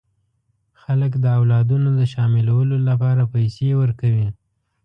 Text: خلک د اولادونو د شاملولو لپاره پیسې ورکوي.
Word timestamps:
خلک 0.81 1.11
د 1.23 1.25
اولادونو 1.39 1.89
د 1.99 2.01
شاملولو 2.13 2.77
لپاره 2.89 3.23
پیسې 3.33 3.67
ورکوي. 3.81 4.27